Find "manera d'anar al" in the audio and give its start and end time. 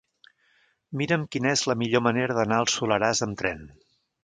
2.07-2.73